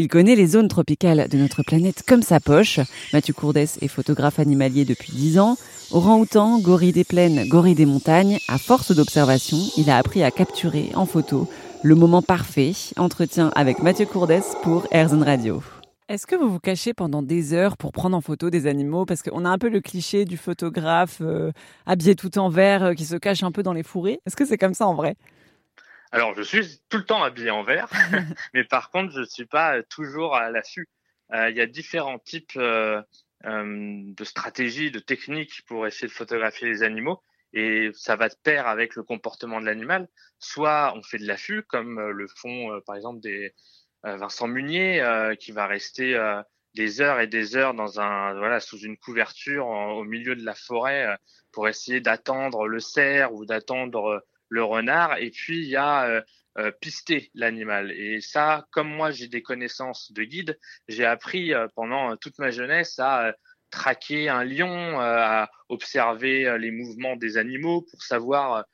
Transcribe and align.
Il 0.00 0.06
connaît 0.06 0.36
les 0.36 0.46
zones 0.46 0.68
tropicales 0.68 1.26
de 1.28 1.36
notre 1.38 1.64
planète 1.64 2.04
comme 2.06 2.22
sa 2.22 2.38
poche. 2.38 2.78
Mathieu 3.12 3.34
Courdès 3.34 3.66
est 3.80 3.88
photographe 3.88 4.38
animalier 4.38 4.84
depuis 4.84 5.10
10 5.10 5.40
ans. 5.40 5.56
Orang-outan, 5.90 6.60
gorille 6.60 6.92
des 6.92 7.02
plaines, 7.02 7.48
gorille 7.48 7.74
des 7.74 7.84
montagnes, 7.84 8.38
à 8.46 8.58
force 8.58 8.94
d'observation, 8.94 9.58
il 9.76 9.90
a 9.90 9.96
appris 9.96 10.22
à 10.22 10.30
capturer 10.30 10.90
en 10.94 11.04
photo 11.04 11.48
le 11.82 11.96
moment 11.96 12.22
parfait. 12.22 12.74
Entretien 12.96 13.50
avec 13.56 13.82
Mathieu 13.82 14.06
Courdès 14.06 14.44
pour 14.62 14.86
Airzone 14.92 15.24
Radio. 15.24 15.64
Est-ce 16.08 16.28
que 16.28 16.36
vous 16.36 16.48
vous 16.48 16.60
cachez 16.60 16.94
pendant 16.94 17.20
des 17.20 17.52
heures 17.52 17.76
pour 17.76 17.90
prendre 17.90 18.16
en 18.16 18.20
photo 18.20 18.50
des 18.50 18.68
animaux? 18.68 19.04
Parce 19.04 19.22
qu'on 19.22 19.44
a 19.44 19.50
un 19.50 19.58
peu 19.58 19.68
le 19.68 19.80
cliché 19.80 20.24
du 20.24 20.36
photographe 20.36 21.18
euh, 21.22 21.50
habillé 21.86 22.14
tout 22.14 22.38
en 22.38 22.48
vert 22.48 22.84
euh, 22.84 22.94
qui 22.94 23.04
se 23.04 23.16
cache 23.16 23.42
un 23.42 23.50
peu 23.50 23.64
dans 23.64 23.72
les 23.72 23.82
fourrés. 23.82 24.20
Est-ce 24.26 24.36
que 24.36 24.46
c'est 24.46 24.58
comme 24.58 24.74
ça 24.74 24.86
en 24.86 24.94
vrai? 24.94 25.16
Alors, 26.12 26.34
je 26.34 26.42
suis 26.42 26.80
tout 26.88 26.98
le 26.98 27.04
temps 27.04 27.22
habillé 27.22 27.50
en 27.50 27.62
vert, 27.62 27.88
mais 28.54 28.64
par 28.64 28.90
contre, 28.90 29.12
je 29.12 29.20
ne 29.20 29.24
suis 29.26 29.46
pas 29.46 29.82
toujours 29.82 30.36
à 30.36 30.50
l'affût. 30.50 30.88
Euh, 31.34 31.50
il 31.50 31.56
y 31.56 31.60
a 31.60 31.66
différents 31.66 32.18
types 32.18 32.58
de 32.58 34.24
stratégies, 34.24 34.90
de 34.90 34.98
techniques 34.98 35.62
pour 35.66 35.86
essayer 35.86 36.08
de 36.08 36.12
photographier 36.12 36.68
les 36.68 36.82
animaux. 36.82 37.22
Et 37.54 37.90
ça 37.94 38.16
va 38.16 38.28
de 38.28 38.34
pair 38.42 38.66
avec 38.66 38.94
le 38.94 39.02
comportement 39.02 39.60
de 39.60 39.66
l'animal. 39.66 40.08
Soit 40.38 40.92
on 40.96 41.02
fait 41.02 41.18
de 41.18 41.26
l'affût, 41.26 41.62
comme 41.62 42.00
le 42.00 42.26
font 42.28 42.80
par 42.86 42.96
exemple 42.96 43.20
des, 43.20 43.54
euh, 44.06 44.16
Vincent 44.16 44.46
Munier 44.46 45.00
euh, 45.00 45.34
qui 45.34 45.50
va 45.50 45.66
rester 45.66 46.14
euh, 46.14 46.40
des 46.74 47.00
heures 47.00 47.18
et 47.20 47.26
des 47.26 47.56
heures 47.56 47.74
dans 47.74 48.00
un 48.00 48.34
voilà 48.34 48.60
sous 48.60 48.78
une 48.78 48.96
couverture 48.96 49.66
au 49.66 50.04
milieu 50.04 50.36
de 50.36 50.44
la 50.44 50.54
forêt 50.54 51.18
pour 51.50 51.66
essayer 51.66 52.00
d'attendre 52.00 52.68
le 52.68 52.78
cerf 52.78 53.32
ou 53.34 53.44
d'attendre 53.44 54.24
le 54.48 54.64
renard 54.64 55.18
et 55.18 55.30
puis 55.30 55.62
il 55.62 55.68
y 55.68 55.76
a 55.76 56.22
pister 56.80 57.30
l'animal 57.34 57.92
et 57.92 58.20
ça 58.20 58.66
comme 58.72 58.88
moi 58.88 59.12
j'ai 59.12 59.28
des 59.28 59.42
connaissances 59.42 60.10
de 60.12 60.24
guide 60.24 60.58
j'ai 60.88 61.04
appris 61.04 61.52
pendant 61.76 62.16
toute 62.16 62.38
ma 62.38 62.50
jeunesse 62.50 62.98
à 62.98 63.34
traquer 63.70 64.28
un 64.28 64.44
lion 64.44 64.98
à 64.98 65.48
observer 65.68 66.56
les 66.58 66.72
mouvements 66.72 67.16
des 67.16 67.36
animaux 67.36 67.82
pour 67.82 68.02
savoir 68.02 68.64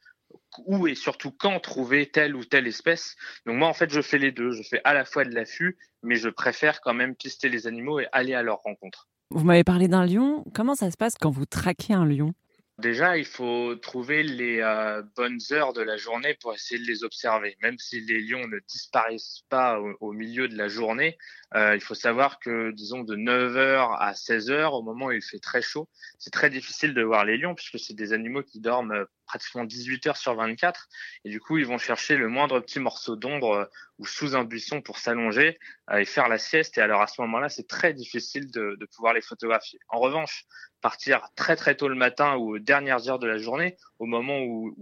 où 0.67 0.87
et 0.87 0.95
surtout 0.95 1.33
quand 1.33 1.61
trouver 1.61 2.07
telle 2.11 2.35
ou 2.37 2.45
telle 2.45 2.67
espèce. 2.67 3.17
Donc 3.47 3.57
moi, 3.57 3.69
en 3.69 3.75
fait, 3.75 3.91
je 3.91 4.01
fais 4.01 4.19
les 4.19 4.33
deux. 4.33 4.53
Je 4.53 4.63
fais 4.63 4.81
à 4.85 4.95
la 4.95 5.05
fois 5.05 5.25
de 5.25 5.35
l'affût, 5.35 5.77
mais 6.03 6.17
je 6.17 6.29
préfère 6.29 6.81
quand 6.81 6.95
même 6.95 7.15
pister 7.15 7.49
les 7.49 7.67
animaux 7.67 8.01
et 8.01 8.07
aller 8.13 8.35
à 8.35 8.43
leur 8.43 8.59
rencontre. 8.59 9.09
Vous 9.31 9.45
m'avez 9.45 9.65
parlé 9.65 9.89
d'un 9.89 10.07
lion. 10.07 10.45
Comment 10.55 10.75
ça 10.75 10.91
se 10.91 10.97
passe 10.97 11.15
quand 11.21 11.31
vous 11.31 11.47
traquez 11.47 11.95
un 11.95 12.07
lion? 12.07 12.35
Déjà, 12.79 13.17
il 13.17 13.25
faut 13.25 13.77
trouver 13.77 14.25
les 14.25 14.59
euh, 14.59 15.01
bonnes 15.15 15.39
heures 15.53 15.73
de 15.75 15.81
la 15.81 15.97
journée 15.97 16.35
pour 16.35 16.53
essayer 16.55 16.81
de 16.81 16.87
les 16.87 17.05
observer. 17.05 17.57
Même 17.63 17.79
si 17.79 18.01
les 18.01 18.21
lions 18.21 18.49
ne 18.49 18.59
disparaissent 18.67 19.45
pas 19.49 19.79
au, 20.01 20.13
milieu 20.13 20.49
de 20.49 20.57
la 20.57 20.67
journée, 20.67 21.17
euh, 21.55 21.77
il 21.77 21.81
faut 21.81 21.95
savoir 21.95 22.41
que, 22.41 22.73
disons, 22.73 23.05
de 23.05 23.15
9h 23.15 23.97
à 23.97 24.13
16h, 24.13 24.73
au 24.73 24.83
moment 24.83 25.07
où 25.07 25.13
il 25.13 25.23
fait 25.23 25.39
très 25.39 25.63
chaud, 25.63 25.89
c'est 26.19 26.33
très 26.33 26.51
difficile 26.51 26.95
de 26.95 27.03
voir 27.03 27.25
les 27.25 27.37
lions 27.37 27.55
puisque 27.55 27.79
c'est 27.79 27.95
des 27.95 28.13
animaux 28.13 28.43
qui 28.43 28.59
dorment 28.59 28.93
euh, 28.93 29.05
pratiquement 29.27 29.65
18 29.65 30.07
heures 30.07 30.17
sur 30.17 30.35
24. 30.35 30.89
Et 31.25 31.31
du 31.31 31.41
coup, 31.41 31.59
ils 31.59 31.67
vont 31.67 31.79
chercher 31.79 32.17
le 32.17 32.29
moindre 32.29 32.61
petit 32.61 32.81
morceau 32.81 33.17
d'ombre 33.17 33.69
ou 33.99 34.07
sous 34.07 34.37
un 34.37 34.45
buisson 34.45 34.81
pour 34.81 34.99
s'allonger 34.99 35.59
et 35.93 36.05
faire 36.05 36.29
la 36.29 36.39
sieste. 36.39 36.79
Et 36.79 36.81
alors, 36.81 37.03
à 37.03 37.07
ce 37.07 37.21
moment-là, 37.23 37.49
c'est 37.49 37.67
très 37.67 37.93
difficile 37.93 38.51
de, 38.51 38.77
de 38.79 38.87
pouvoir 38.87 39.15
les 39.15 39.23
photographier. 39.23 39.79
En 39.89 40.01
revanche, 40.01 40.47
partir 40.85 41.31
très 41.35 41.57
très 41.57 41.77
tôt 41.77 41.89
le 41.89 41.95
matin 41.95 42.37
ou 42.37 42.57
aux 42.57 42.59
dernières 42.59 43.09
heures 43.09 43.19
de 43.19 43.27
la 43.27 43.39
journée, 43.39 43.79
au 43.99 44.05
moment 44.05 44.41
où, 44.43 44.77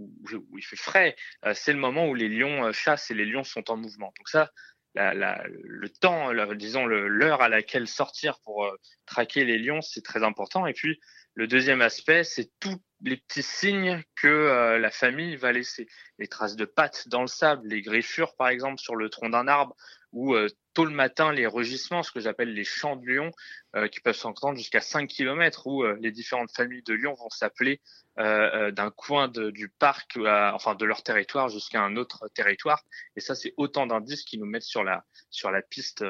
il 0.57 0.61
fait 0.61 0.75
frais, 0.75 1.15
euh, 1.45 1.53
c'est 1.53 1.71
le 1.71 1.79
moment 1.79 2.09
où 2.09 2.13
les 2.13 2.27
lions 2.27 2.65
euh, 2.65 2.73
chassent 2.73 3.09
et 3.09 3.13
les 3.13 3.25
lions 3.25 3.45
sont 3.45 3.71
en 3.71 3.77
mouvement. 3.77 4.11
Donc 4.17 4.27
ça, 4.27 4.51
le 4.95 5.87
temps, 5.87 6.33
disons 6.55 6.85
l'heure 6.85 7.41
à 7.41 7.47
laquelle 7.47 7.87
sortir 7.87 8.41
pour 8.43 8.65
euh, 8.65 8.75
traquer 9.05 9.45
les 9.45 9.57
lions, 9.57 9.81
c'est 9.81 10.03
très 10.03 10.23
important. 10.23 10.67
Et 10.67 10.73
puis 10.73 10.99
le 11.35 11.47
deuxième 11.47 11.79
aspect, 11.79 12.25
c'est 12.25 12.51
tous 12.59 12.77
les 13.03 13.17
petits 13.17 13.43
signes 13.43 14.01
que 14.15 14.77
la 14.79 14.89
famille 14.89 15.35
va 15.35 15.51
laisser. 15.51 15.87
Les 16.19 16.27
traces 16.27 16.55
de 16.55 16.65
pattes 16.65 17.07
dans 17.07 17.21
le 17.21 17.27
sable, 17.27 17.67
les 17.67 17.81
griffures 17.81 18.35
par 18.35 18.47
exemple 18.47 18.79
sur 18.79 18.95
le 18.95 19.09
tronc 19.09 19.29
d'un 19.29 19.47
arbre, 19.47 19.75
ou 20.11 20.35
tôt 20.73 20.85
le 20.85 20.91
matin 20.91 21.31
les 21.31 21.47
rugissements, 21.47 22.03
ce 22.03 22.11
que 22.11 22.19
j'appelle 22.19 22.53
les 22.53 22.63
chants 22.63 22.95
de 22.95 23.05
lion, 23.05 23.31
euh, 23.75 23.87
qui 23.87 23.99
peuvent 23.99 24.15
s'entendre 24.15 24.57
jusqu'à 24.57 24.81
5 24.81 25.07
km, 25.07 25.67
où 25.67 25.83
euh, 25.83 25.97
les 25.99 26.11
différentes 26.11 26.51
familles 26.51 26.83
de 26.83 26.93
lions 26.93 27.13
vont 27.13 27.29
s'appeler 27.29 27.81
euh, 28.19 28.71
d'un 28.71 28.91
coin 28.91 29.27
du 29.27 29.69
parc, 29.69 30.17
enfin 30.17 30.75
de 30.75 30.85
leur 30.85 31.03
territoire, 31.03 31.49
jusqu'à 31.49 31.81
un 31.81 31.95
autre 31.95 32.27
territoire. 32.33 32.83
Et 33.15 33.21
ça, 33.21 33.35
c'est 33.35 33.53
autant 33.57 33.87
d'indices 33.87 34.23
qui 34.23 34.37
nous 34.37 34.45
mettent 34.45 34.63
sur 34.63 34.83
la, 34.83 35.03
sur 35.29 35.51
la 35.51 35.61
piste 35.61 36.03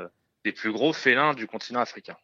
des 0.44 0.52
plus 0.52 0.72
gros 0.72 0.94
félins 0.94 1.34
du 1.34 1.48
continent 1.48 1.80
africain. 1.80 2.18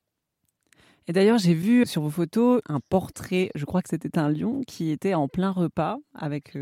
Et 1.09 1.11
d'ailleurs, 1.11 1.39
j'ai 1.39 1.55
vu 1.55 1.87
sur 1.87 2.03
vos 2.03 2.11
photos 2.11 2.61
un 2.69 2.79
portrait, 2.79 3.49
je 3.55 3.65
crois 3.65 3.81
que 3.81 3.89
c'était 3.89 4.19
un 4.19 4.29
lion, 4.29 4.61
qui 4.67 4.91
était 4.91 5.15
en 5.15 5.27
plein 5.27 5.49
repas 5.49 5.97
avec 6.13 6.55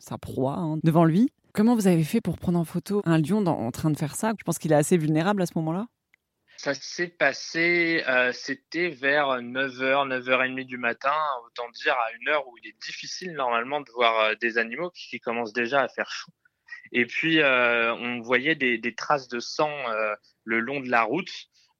sa 0.00 0.18
proie 0.18 0.56
hein, 0.56 0.80
devant 0.82 1.04
lui. 1.04 1.30
Comment 1.52 1.76
vous 1.76 1.86
avez 1.86 2.02
fait 2.02 2.20
pour 2.20 2.36
prendre 2.36 2.58
en 2.58 2.64
photo 2.64 3.00
un 3.04 3.18
lion 3.18 3.46
en 3.46 3.70
train 3.70 3.90
de 3.90 3.96
faire 3.96 4.16
ça? 4.16 4.32
Je 4.36 4.42
pense 4.42 4.58
qu'il 4.58 4.72
est 4.72 4.74
assez 4.74 4.96
vulnérable 4.96 5.40
à 5.40 5.46
ce 5.46 5.52
moment-là. 5.54 5.86
Ça 6.56 6.74
s'est 6.74 7.06
passé, 7.06 8.02
euh, 8.08 8.32
c'était 8.32 8.88
vers 8.88 9.40
9h, 9.40 10.08
9h30 10.08 10.64
du 10.64 10.78
matin, 10.78 11.14
autant 11.46 11.70
dire 11.70 11.94
à 11.94 12.12
une 12.20 12.28
heure 12.28 12.48
où 12.48 12.58
il 12.58 12.70
est 12.70 12.82
difficile 12.82 13.34
normalement 13.34 13.82
de 13.82 13.90
voir 13.92 14.18
euh, 14.18 14.34
des 14.40 14.58
animaux 14.58 14.90
puisqu'il 14.90 15.20
commence 15.20 15.52
déjà 15.52 15.80
à 15.80 15.86
faire 15.86 16.10
chaud. 16.10 16.32
Et 16.90 17.06
puis 17.06 17.38
euh, 17.38 17.94
on 17.94 18.20
voyait 18.20 18.56
des, 18.56 18.94
traces 18.96 19.28
de 19.28 19.38
sang 19.38 19.70
le 20.44 20.58
long 20.58 20.80
de 20.80 20.90
la 20.90 21.04
route. 21.04 21.30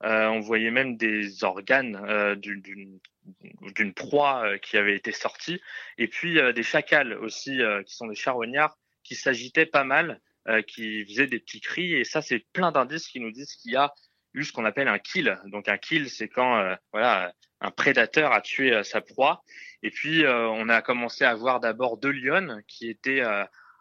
On 0.03 0.41
voyait 0.41 0.71
même 0.71 0.97
des 0.97 1.45
organes 1.45 2.37
d'une 2.37 3.95
proie 3.95 4.59
qui 4.59 4.77
avait 4.77 4.97
été 4.97 5.13
sortie. 5.13 5.61
Et 5.99 6.09
puis 6.09 6.39
des 6.55 6.63
chacals 6.63 7.15
aussi, 7.15 7.61
qui 7.87 7.95
sont 7.95 8.07
des 8.07 8.15
charognards, 8.15 8.77
qui 9.05 9.15
s'agitait 9.15 9.67
pas 9.67 9.85
mal, 9.85 10.21
euh, 10.49 10.61
qui 10.61 11.05
faisait 11.05 11.29
des 11.29 11.39
petits 11.39 11.61
cris. 11.61 11.95
Et 11.95 12.03
ça, 12.03 12.21
c'est 12.21 12.41
plein 12.53 12.73
d'indices 12.73 13.07
qui 13.07 13.21
nous 13.21 13.31
disent 13.31 13.55
qu'il 13.55 13.73
y 13.73 13.77
a 13.77 13.93
eu 14.35 14.43
ce 14.43 14.53
qu'on 14.53 14.65
appelle 14.65 14.89
un 14.89 14.99
kill. 14.99 15.39
Donc 15.47 15.69
un 15.69 15.79
kill, 15.79 16.11
c'est 16.11 16.29
quand 16.29 16.59
euh, 16.59 16.75
voilà 16.93 17.33
un 17.61 17.71
prédateur 17.71 18.33
a 18.33 18.41
tué 18.41 18.73
euh, 18.73 18.83
sa 18.83 19.01
proie. 19.01 19.45
Et 19.85 19.91
puis 19.91 20.25
on 20.27 20.69
a 20.69 20.83
commencé 20.83 21.25
à 21.25 21.35
voir 21.35 21.61
d'abord 21.61 21.97
deux 21.97 22.11
lionnes 22.11 22.63
qui 22.69 22.89
étaient 22.89 23.23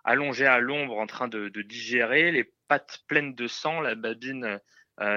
allongées 0.04 0.48
à 0.48 0.60
l'ombre 0.60 0.98
en 0.98 1.06
train 1.06 1.28
de, 1.28 1.48
de, 1.48 1.62
digérer, 1.62 2.32
les 2.32 2.52
pattes 2.68 3.02
pleines 3.08 3.36
de 3.36 3.48
sang, 3.48 3.82
la 3.82 3.94
babine. 3.94 4.60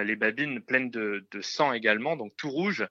Les 0.05 0.17
babines 0.17 0.61
pleines 0.61 0.91
de, 0.91 1.41
sang 1.41 1.73
également, 1.73 2.17
donc 2.17 2.35
tout 2.37 2.51
rouge. 2.51 2.87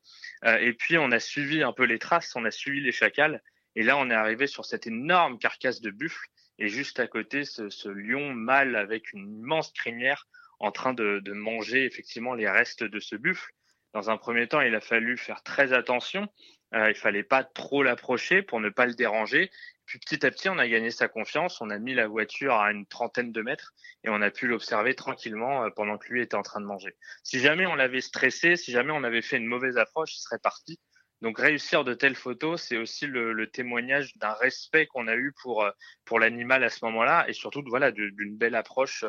et 0.46 0.74
puis 0.74 0.98
on 0.98 1.12
a 1.12 1.20
suivi 1.20 1.64
un 1.64 1.74
peu 1.74 1.84
les 1.84 2.00
traces, 2.00 2.36
on 2.36 2.46
a 2.46 2.52
suivi 2.52 2.82
les 2.82 2.92
chacals, 2.92 3.42
et 3.76 3.84
là 3.84 3.98
on 3.98 4.10
est 4.10 4.14
arrivé 4.16 4.48
sur 4.48 4.66
cette 4.66 4.86
énorme 4.86 5.40
carcasse 5.40 5.82
de 5.82 5.90
buffle 5.90 6.28
et 6.60 6.68
juste 6.68 7.00
à 7.00 7.08
côté 7.08 7.46
ce, 7.46 7.90
lion 7.90 8.34
mâle 8.34 8.76
avec 8.76 9.12
une 9.14 9.40
immense 9.40 9.72
crinière 9.72 10.28
en 10.60 10.72
train 10.72 10.94
de, 10.94 11.22
manger 11.34 11.86
effectivement 11.86 12.34
les 12.34 12.50
restes 12.50 12.84
de 12.84 13.00
ce 13.00 13.16
buffle. 13.16 13.52
Dans 13.94 14.10
un 14.10 14.18
premier 14.18 14.48
temps, 14.48 14.62
il 14.62 14.74
a 14.76 14.82
fallu 14.82 15.18
faire 15.18 15.44
très 15.44 15.74
attention. 15.74 16.28
Euh, 16.74 16.90
il 16.90 16.96
fallait 16.96 17.24
pas 17.24 17.44
trop 17.44 17.84
l'approcher 17.84 18.42
pour 18.42 18.60
ne 18.60 18.70
pas 18.70 18.86
le 18.86 18.94
déranger. 18.94 19.52
Puis 19.86 20.00
petit 20.00 20.26
à 20.26 20.32
petit, 20.32 20.50
on 20.50 20.58
a 20.58 20.68
gagné 20.68 20.92
sa 20.92 21.08
confiance. 21.08 21.62
On 21.62 21.70
a 21.70 21.78
mis 21.78 21.94
la 21.94 22.08
voiture 22.08 22.56
à 22.56 22.72
une 22.72 22.86
trentaine 22.86 23.32
de 23.32 23.42
mètres 23.42 23.74
et 24.04 24.10
on 24.10 24.22
a 24.22 24.32
pu 24.32 24.48
l'observer 24.48 24.96
tranquillement 24.96 25.66
euh, 25.66 25.70
pendant 25.70 25.98
que 25.98 26.12
lui 26.12 26.22
était 26.22 26.36
en 26.36 26.42
train 26.42 26.62
de 26.62 26.66
manger. 26.66 26.96
Si 27.24 27.40
jamais 27.40 27.66
on 27.66 27.76
l'avait 27.76 28.02
stressé, 28.02 28.56
si 28.56 28.72
jamais 28.72 28.92
on 28.92 29.04
avait 29.04 29.22
fait 29.22 29.38
une 29.38 29.46
mauvaise 29.46 29.78
approche, 29.78 30.16
il 30.16 30.22
serait 30.22 30.40
parti. 30.40 30.80
Donc 31.22 31.40
réussir 31.40 31.86
de 31.86 31.94
telles 31.94 32.16
photos, 32.16 32.62
c'est 32.62 32.78
aussi 32.78 33.08
le, 33.08 33.48
témoignage 33.48 34.18
d'un 34.18 34.34
respect 34.34 34.88
qu'on 34.88 35.08
a 35.08 35.16
eu 35.16 35.32
pour, 35.42 35.64
euh, 35.64 35.72
pour 36.04 36.20
l'animal 36.20 36.64
à 36.66 36.70
ce 36.70 36.84
moment-là 36.84 37.26
et 37.30 37.34
surtout 37.34 37.64
voilà, 37.66 37.92
d'une 37.92 38.36
belle 38.36 38.56
approche 38.56 39.06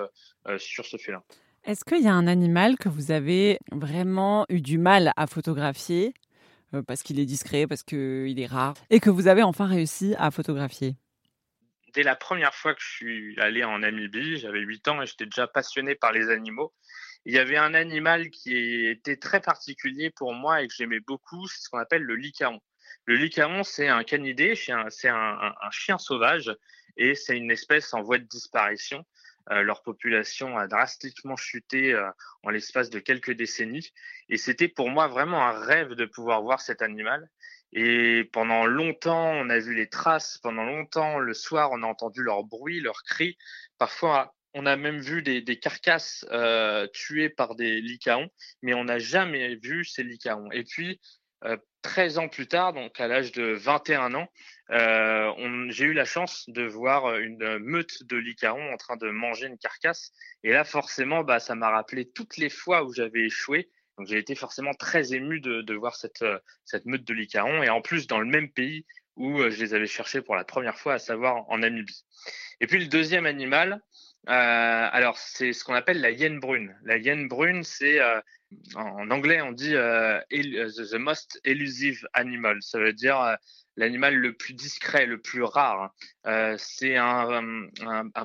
euh, 0.47 0.59
sur 0.59 0.85
ce 0.87 0.97
félin. 0.97 1.23
Est-ce 1.65 1.85
qu'il 1.85 2.03
y 2.03 2.09
a 2.09 2.13
un 2.13 2.27
animal 2.27 2.77
que 2.77 2.89
vous 2.89 3.11
avez 3.11 3.59
vraiment 3.73 4.45
eu 4.49 4.61
du 4.61 4.77
mal 4.79 5.13
à 5.17 5.27
photographier? 5.27 6.15
Parce 6.83 7.03
qu'il 7.03 7.21
est 7.21 7.27
discret, 7.27 7.67
parce 7.67 7.83
qu'il 7.83 8.39
est 8.39 8.47
rare, 8.47 8.75
et 8.91 9.01
que 9.01 9.11
vous 9.11 9.29
avez 9.29 9.43
enfin 9.43 9.67
réussi 9.67 10.15
à 10.19 10.31
photographier 10.31 10.97
Dès 11.95 12.03
la 12.03 12.17
première 12.17 12.55
fois 12.55 12.75
que 12.75 12.81
je 12.83 12.89
suis 12.89 13.41
allé 13.41 13.63
en 13.63 13.79
Namibie, 13.79 14.39
j'avais 14.39 14.61
8 14.61 14.89
ans 14.89 15.03
et 15.03 15.07
j'étais 15.07 15.27
déjà 15.27 15.47
passionné 15.47 15.95
par 15.95 16.11
les 16.11 16.29
animaux 16.29 16.73
il 17.27 17.35
y 17.35 17.39
avait 17.39 17.57
un 17.57 17.75
animal 17.75 18.31
qui 18.31 18.87
était 18.87 19.17
très 19.17 19.41
particulier 19.41 20.11
pour 20.11 20.35
moi 20.35 20.63
et 20.63 20.69
que 20.69 20.75
j'aimais 20.75 21.01
beaucoup, 21.01 21.47
c'est 21.49 21.63
ce 21.63 21.69
qu'on 21.71 21.79
appelle 21.79 22.03
le 22.03 22.17
licaon. 22.17 22.61
Le 23.07 23.17
licaon, 23.17 23.63
c'est 23.65 23.89
un 23.89 24.05
canidé, 24.05 24.55
c'est 24.55 24.73
un, 25.09 25.71
chien 25.71 25.99
sauvage 25.99 26.55
et 26.97 27.15
c'est 27.15 27.37
une 27.37 27.51
espèce 27.51 27.95
en 27.95 28.03
voie 28.03 28.19
de 28.19 28.25
disparition. 28.25 29.05
Euh, 29.51 29.63
leur 29.63 29.83
population 29.83 30.57
a 30.57 30.67
drastiquement 30.67 31.37
chuté 31.37 31.93
euh, 31.93 32.09
en 32.43 32.51
l'espace 32.51 32.91
de 32.91 32.99
quelques 32.99 33.33
décennies. 33.33 33.93
Et 34.29 34.37
c'était 34.37 34.69
pour 34.69 34.89
moi 34.89 35.07
vraiment 35.07 35.47
un 35.47 35.59
rêve 35.59 35.93
de 35.93 36.07
pouvoir 36.07 36.43
voir 36.43 36.61
cet 36.61 36.83
animal. 36.83 37.29
Et 37.73 38.25
pendant 38.33 38.67
longtemps, 38.67 39.33
on 39.33 39.51
a 39.51 39.59
vu 39.59 39.75
les 39.75 39.89
traces. 39.89 40.39
Pendant 40.39 40.65
longtemps, 40.65 41.19
le 41.19 41.35
soir, 41.35 41.71
on 41.73 41.83
a 41.83 41.87
entendu 41.87 42.23
leur 42.23 42.45
bruit, 42.45 42.81
leurs 42.81 43.03
cris. 43.03 43.37
Parfois, 43.79 44.35
On 44.57 44.67
a 44.67 44.77
même 44.77 45.01
vu 45.01 45.21
des, 45.21 45.59
carcasses 45.59 46.25
euh, 46.31 46.87
tuées 46.93 47.29
par 47.29 47.57
des 47.57 47.81
lycaons, 47.81 48.31
mais 48.63 48.73
on 48.73 48.85
n'a 48.85 49.01
jamais 49.01 49.57
vu 49.57 49.85
ces 49.85 50.05
lycaons. 50.05 50.49
Et 50.53 50.63
puis, 50.63 51.01
13 51.83 52.19
ans 52.19 52.29
plus 52.29 52.47
tard, 52.47 52.73
donc 52.73 52.99
à 53.01 53.07
l'âge 53.07 53.33
de 53.33 53.53
21 53.53 54.15
ans, 54.15 54.29
j'ai 54.71 55.85
eu 55.85 55.93
la 55.93 56.05
chance 56.05 56.45
de 56.49 56.65
voir 56.65 57.19
une 57.19 57.59
meute 57.59 58.03
de 58.05 58.17
lycaons 58.17 58.73
en 58.73 58.77
train 58.77 58.97
de 58.97 59.11
manger 59.11 59.47
une 59.47 59.59
carcasse. 59.59 60.13
Et 60.43 60.53
là, 60.53 60.65
forcément, 60.65 61.23
bah, 61.23 61.39
ça 61.39 61.55
m'a 61.55 61.71
rappelé 61.71 62.11
toutes 62.11 62.37
les 62.37 62.51
fois 62.51 62.85
où 62.85 62.93
j'avais 62.93 63.25
échoué 63.27 63.71
donc 63.99 64.09
j'ai 64.09 64.19
été 64.19 64.35
forcément 64.35 64.75
très 64.75 65.15
ému 65.15 65.41
de, 65.41 65.63
de 65.63 65.75
voir 65.75 65.95
cette, 65.95 66.23
euh, 66.23 66.39
cette 66.65 66.85
meute 66.85 67.05
de 67.05 67.15
licarons 67.15 67.63
et 67.63 67.69
en 67.69 67.81
plus 67.81 68.07
dans 68.07 68.19
le 68.19 68.27
même 68.27 68.51
pays 68.51 68.87
où 69.17 69.39
euh, 69.41 69.51
je 69.51 69.61
les 69.61 69.75
avais 69.75 69.87
cherchés 69.87 70.21
pour 70.21 70.35
la 70.35 70.45
première 70.45 70.77
fois, 70.77 70.95
à 70.95 70.99
savoir 70.99 71.49
en 71.49 71.59
Namibie. 71.59 72.05
Et 72.61 72.67
puis 72.67 72.81
le 72.81 72.87
deuxième 72.87 73.27
animal, 73.27 73.75
euh, 73.75 73.79
alors 74.27 75.19
c'est 75.19 75.53
ce 75.53 75.65
qu'on 75.65 75.75
appelle 75.75 76.01
la 76.01 76.11
hyène 76.11 76.41
brune. 76.41 76.75
La 76.85 76.97
hyène 76.97 77.29
brune, 77.29 77.63
c'est 77.63 78.01
euh, 78.01 78.21
en 78.75 79.11
anglais 79.11 79.41
on 79.41 79.53
dit 79.53 79.75
euh, 79.75 80.21
the 80.31 80.95
most 80.95 81.41
elusive 81.45 82.07
animal. 82.15 82.59
Ça 82.63 82.79
veut 82.79 82.93
dire 82.93 83.37
l'animal 83.77 84.15
le 84.15 84.33
plus 84.35 84.55
discret, 84.55 85.07
le 85.07 85.21
plus 85.21 85.43
rare. 85.43 85.93
Euh, 86.27 86.55
c'est 86.59 86.97
un, 86.97 87.33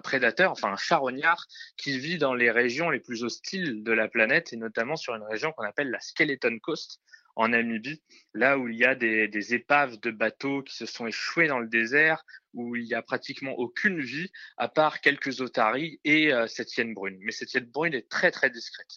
prédateur, 0.03 0.51
enfin 0.51 0.73
un 0.73 0.77
charognard, 0.77 1.45
qui 1.77 1.97
vit 1.97 2.17
dans 2.17 2.33
les 2.33 2.51
régions 2.51 2.89
les 2.89 2.99
plus 2.99 3.23
hostiles 3.23 3.83
de 3.83 3.91
la 3.91 4.07
planète, 4.07 4.53
et 4.53 4.57
notamment 4.57 4.95
sur 4.95 5.15
une 5.15 5.23
région 5.23 5.51
qu'on 5.51 5.63
appelle 5.63 5.89
la 5.89 5.99
Skeleton 5.99 6.57
Coast, 6.59 6.99
en 7.39 7.47
Namibie, 7.47 8.03
là 8.33 8.57
où 8.57 8.67
il 8.67 8.77
y 8.77 8.83
a 8.83 8.95
des, 8.95 9.53
épaves 9.53 9.97
de 10.01 10.11
bateaux 10.11 10.61
qui 10.61 10.75
se 10.75 10.85
sont 10.85 11.07
échoués 11.07 11.47
dans 11.47 11.59
le 11.59 11.69
désert, 11.69 12.25
où 12.53 12.75
il 12.75 12.83
n'y 12.83 12.93
a 12.93 13.01
pratiquement 13.01 13.53
aucune 13.53 14.01
vie, 14.01 14.29
à 14.57 14.67
part 14.67 14.99
quelques 14.99 15.39
otaries 15.39 16.01
et 16.03 16.33
euh, 16.33 16.47
cette 16.47 16.75
hyène 16.75 16.93
brune. 16.93 17.17
Mais 17.21 17.31
cette 17.31 17.53
hyène 17.53 17.71
brune 17.71 17.93
est 17.93 18.09
très 18.09 18.31
très 18.31 18.49
discrète. 18.49 18.89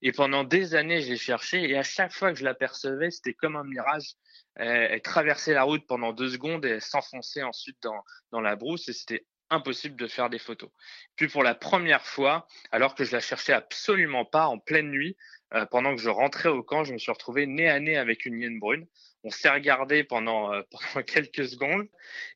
Et 0.00 0.10
pendant 0.10 0.42
des 0.42 0.74
années, 0.74 1.02
j'ai 1.02 1.18
cherché, 1.18 1.68
et 1.68 1.76
à 1.76 1.82
chaque 1.82 2.14
fois 2.14 2.32
que 2.32 2.38
je 2.38 2.44
l'apercevais, 2.44 3.10
c'était 3.10 3.34
comme 3.34 3.56
un 3.56 3.64
mirage 3.64 4.14
elle, 4.54 5.02
traversait 5.02 5.52
la 5.52 5.64
route 5.64 5.86
pendant 5.86 6.14
deux 6.14 6.30
secondes 6.30 6.64
et 6.64 6.80
s'enfonçait 6.80 7.42
ensuite 7.42 7.76
dans, 7.82 8.02
dans 8.30 8.40
la 8.40 8.56
brousse 8.56 8.88
et 8.88 8.94
c'était 8.94 9.26
impossible 9.50 9.96
de 9.96 10.06
faire 10.06 10.30
des 10.30 10.38
photos. 10.38 10.70
Puis 11.16 11.28
pour 11.28 11.42
la 11.42 11.54
première 11.54 12.06
fois, 12.06 12.46
alors 12.70 12.94
que 12.94 13.04
je 13.04 13.12
la 13.12 13.20
cherchais 13.20 13.52
absolument 13.52 14.24
pas 14.24 14.46
en 14.46 14.58
pleine 14.58 14.90
nuit, 14.90 15.16
euh, 15.54 15.66
pendant 15.66 15.94
que 15.94 16.00
je 16.00 16.08
rentrais 16.08 16.48
au 16.48 16.62
camp, 16.62 16.84
je 16.84 16.92
me 16.92 16.98
suis 16.98 17.12
retrouvé 17.12 17.46
nez 17.46 17.68
à 17.68 17.78
nez 17.78 17.96
avec 17.96 18.24
une 18.24 18.38
hyène 18.38 18.58
brune. 18.58 18.86
On 19.24 19.30
s'est 19.30 19.50
regardé 19.50 20.02
pendant, 20.02 20.52
euh, 20.52 20.62
quelques 21.06 21.46
secondes 21.46 21.86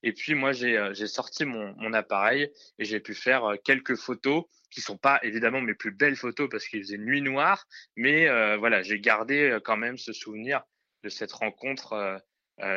et 0.02 0.12
puis 0.12 0.34
moi 0.34 0.52
j'ai 0.52 0.76
euh, 0.76 0.94
sorti 1.06 1.44
mon, 1.44 1.74
mon, 1.78 1.92
appareil 1.92 2.50
et 2.78 2.84
j'ai 2.84 3.00
pu 3.00 3.14
faire 3.14 3.54
quelques 3.64 3.96
photos 3.96 4.44
qui 4.70 4.80
sont 4.80 4.98
pas 4.98 5.18
évidemment 5.22 5.60
mes 5.60 5.74
plus 5.74 5.92
belles 5.92 6.16
photos 6.16 6.48
parce 6.50 6.66
qu'il 6.68 6.82
faisait 6.82 6.98
nuit 6.98 7.22
noire, 7.22 7.66
mais 7.96 8.26
voilà 8.56 8.82
j'ai 8.82 9.00
gardé 9.00 9.58
quand 9.64 9.76
même 9.76 9.96
ce 9.96 10.12
souvenir 10.12 10.62
de 11.02 11.08
cette 11.08 11.32
rencontre 11.32 12.20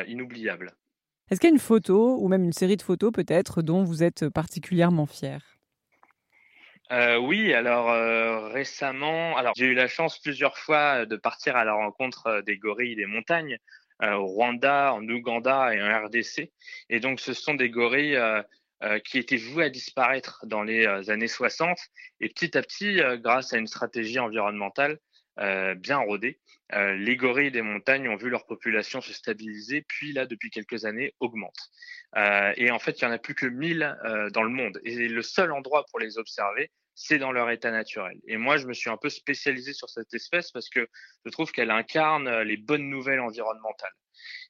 inoubliable. 0.06 0.74
Est-ce 1.30 1.40
qu'il 1.40 1.50
y 1.50 1.52
a 1.52 1.54
une 1.54 1.60
photo 1.60 2.16
ou 2.20 2.28
même 2.28 2.44
une 2.44 2.52
série 2.52 2.76
de 2.76 2.82
photos 2.82 3.12
peut-être 3.12 3.60
dont 3.60 3.84
vous 3.84 4.02
êtes 4.02 4.28
particulièrement 4.28 5.06
fier 5.06 5.59
euh, 6.90 7.16
oui, 7.18 7.52
alors 7.54 8.50
récemment, 8.50 9.36
alors 9.36 9.52
j'ai 9.56 9.66
eu 9.66 9.74
la 9.74 9.88
chance 9.88 10.18
plusieurs 10.18 10.58
fois 10.58 11.06
de 11.06 11.16
partir 11.16 11.56
à 11.56 11.64
la 11.64 11.74
rencontre 11.74 12.42
des 12.44 12.56
gorilles 12.56 12.96
des 12.96 13.06
montagnes 13.06 13.58
au 14.02 14.24
Rwanda, 14.24 14.94
en 14.94 15.06
Ouganda 15.08 15.74
et 15.74 15.82
en 15.82 16.06
RDC. 16.06 16.50
Et 16.88 17.00
donc 17.00 17.20
ce 17.20 17.34
sont 17.34 17.54
des 17.54 17.68
gorilles 17.68 18.18
qui 19.04 19.18
étaient 19.18 19.36
voués 19.36 19.64
à 19.64 19.70
disparaître 19.70 20.44
dans 20.46 20.62
les 20.62 20.86
années 21.10 21.28
60. 21.28 21.78
Et 22.20 22.28
petit 22.28 22.56
à 22.56 22.62
petit, 22.62 23.00
grâce 23.18 23.52
à 23.52 23.58
une 23.58 23.66
stratégie 23.66 24.18
environnementale 24.18 24.98
bien 25.76 25.98
rodée, 25.98 26.38
euh, 26.74 26.94
les 26.94 27.16
gorilles 27.16 27.50
des 27.50 27.62
montagnes 27.62 28.08
ont 28.08 28.16
vu 28.16 28.30
leur 28.30 28.46
population 28.46 29.00
se 29.00 29.12
stabiliser, 29.12 29.82
puis 29.82 30.12
là, 30.12 30.26
depuis 30.26 30.50
quelques 30.50 30.84
années, 30.84 31.14
augmente. 31.20 31.70
Euh, 32.16 32.52
et 32.56 32.70
en 32.70 32.78
fait, 32.78 33.00
il 33.00 33.04
y 33.04 33.06
en 33.06 33.10
a 33.10 33.18
plus 33.18 33.34
que 33.34 33.46
1000 33.46 33.96
euh, 34.04 34.30
dans 34.30 34.42
le 34.42 34.50
monde. 34.50 34.80
Et 34.84 35.08
le 35.08 35.22
seul 35.22 35.52
endroit 35.52 35.84
pour 35.90 35.98
les 35.98 36.18
observer, 36.18 36.70
c'est 37.02 37.18
dans 37.18 37.32
leur 37.32 37.48
état 37.50 37.70
naturel. 37.70 38.18
Et 38.26 38.36
moi, 38.36 38.58
je 38.58 38.66
me 38.66 38.74
suis 38.74 38.90
un 38.90 38.98
peu 38.98 39.08
spécialisé 39.08 39.72
sur 39.72 39.88
cette 39.88 40.12
espèce 40.12 40.50
parce 40.50 40.68
que 40.68 40.86
je 41.24 41.30
trouve 41.30 41.50
qu'elle 41.50 41.70
incarne 41.70 42.42
les 42.42 42.58
bonnes 42.58 42.90
nouvelles 42.90 43.20
environnementales. 43.20 43.94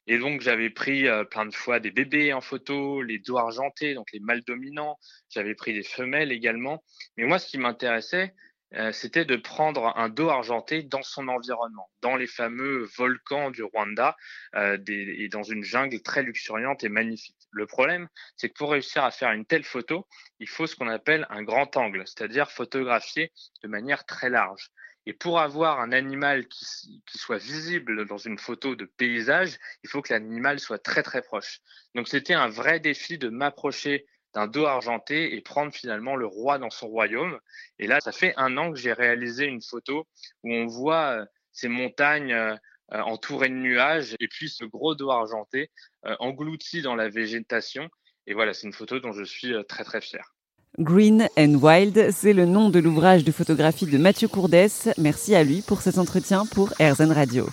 Et 0.05 0.17
donc, 0.17 0.41
j'avais 0.41 0.69
pris 0.69 1.05
plein 1.29 1.45
de 1.45 1.55
fois 1.55 1.79
des 1.79 1.91
bébés 1.91 2.33
en 2.33 2.41
photo, 2.41 3.01
les 3.03 3.19
dos 3.19 3.37
argentés, 3.37 3.93
donc 3.93 4.11
les 4.11 4.19
mâles 4.19 4.43
dominants. 4.43 4.99
J'avais 5.29 5.55
pris 5.55 5.73
des 5.73 5.83
femelles 5.83 6.33
également. 6.33 6.83
Mais 7.15 7.23
moi, 7.23 7.39
ce 7.39 7.47
qui 7.47 7.57
m'intéressait, 7.57 8.33
euh, 8.75 8.91
c'était 8.91 9.25
de 9.25 9.35
prendre 9.35 9.97
un 9.97 10.09
dos 10.09 10.29
argenté 10.29 10.83
dans 10.83 11.01
son 11.01 11.27
environnement, 11.27 11.89
dans 12.01 12.15
les 12.15 12.27
fameux 12.27 12.87
volcans 12.97 13.51
du 13.51 13.63
Rwanda 13.63 14.15
euh, 14.55 14.77
et 14.87 15.27
dans 15.27 15.43
une 15.43 15.63
jungle 15.63 16.01
très 16.01 16.23
luxuriante 16.23 16.83
et 16.83 16.89
magnifique. 16.89 17.37
Le 17.51 17.65
problème, 17.65 18.07
c'est 18.37 18.49
que 18.49 18.53
pour 18.53 18.71
réussir 18.71 19.03
à 19.03 19.11
faire 19.11 19.31
une 19.31 19.45
telle 19.45 19.65
photo, 19.65 20.07
il 20.39 20.47
faut 20.47 20.67
ce 20.67 20.75
qu'on 20.75 20.87
appelle 20.87 21.27
un 21.29 21.43
grand 21.43 21.75
angle, 21.75 22.03
c'est-à-dire 22.05 22.49
photographier 22.49 23.33
de 23.61 23.67
manière 23.67 24.05
très 24.05 24.29
large. 24.29 24.71
Et 25.05 25.13
pour 25.13 25.39
avoir 25.39 25.79
un 25.79 25.91
animal 25.91 26.47
qui, 26.47 27.01
soit 27.07 27.39
visible 27.39 28.05
dans 28.05 28.17
une 28.17 28.37
photo 28.37 28.75
de 28.75 28.85
paysage, 28.85 29.57
il 29.83 29.89
faut 29.89 30.01
que 30.01 30.13
l'animal 30.13 30.59
soit 30.59 30.77
très 30.77 31.01
très 31.01 31.21
proche. 31.21 31.59
Donc 31.95 32.07
c'était 32.07 32.35
un 32.35 32.47
vrai 32.47 32.79
défi 32.79 33.17
de 33.17 33.29
m'approcher 33.29 34.05
d'un 34.33 34.47
dos 34.47 34.65
argenté 34.65 35.35
et 35.35 35.41
prendre 35.41 35.73
finalement 35.73 36.15
le 36.15 36.25
roi 36.25 36.57
dans 36.57 36.69
son 36.69 36.87
royaume. 36.87 37.37
Et 37.79 37.87
là, 37.87 37.99
ça 37.99 38.11
fait 38.11 38.33
un 38.37 38.57
an 38.57 38.71
que 38.71 38.79
j'ai 38.79 38.93
réalisé 38.93 39.45
une 39.45 39.61
photo 39.61 40.07
où 40.43 40.53
on 40.53 40.67
voit 40.67 41.19
euh, 41.19 41.25
ces 41.51 41.67
montagnes 41.67 42.33
euh, 42.33 42.55
euh, 42.93 43.01
entourées 43.01 43.49
de 43.49 43.55
nuages 43.55 44.15
et 44.19 44.27
puis 44.27 44.49
ce 44.49 44.65
gros 44.65 44.95
dos 44.95 45.11
argenté 45.11 45.71
englouti 46.19 46.81
dans 46.81 46.95
la 46.95 47.09
végétation. 47.09 47.87
Et 48.27 48.33
voilà, 48.33 48.53
c'est 48.53 48.67
une 48.67 48.73
photo 48.73 48.99
dont 48.99 49.13
je 49.13 49.23
suis 49.23 49.53
très 49.67 49.83
très 49.83 50.01
fier. 50.01 50.33
Green 50.79 51.27
and 51.37 51.55
Wild, 51.55 52.11
c'est 52.11 52.33
le 52.33 52.45
nom 52.45 52.69
de 52.69 52.79
l'ouvrage 52.79 53.23
de 53.23 53.31
photographie 53.31 53.85
de 53.85 53.97
Mathieu 53.97 54.27
Courdès. 54.27 54.93
Merci 54.97 55.35
à 55.35 55.43
lui 55.43 55.61
pour 55.61 55.81
cet 55.81 55.97
entretien 55.97 56.45
pour 56.45 56.69
RZN 56.79 57.11
Radio. 57.11 57.47